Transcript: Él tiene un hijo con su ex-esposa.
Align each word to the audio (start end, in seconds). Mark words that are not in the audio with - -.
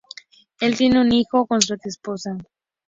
Él 0.59 0.77
tiene 0.77 0.99
un 0.99 1.11
hijo 1.11 1.45
con 1.45 1.61
su 1.61 1.75
ex-esposa. 1.75 2.35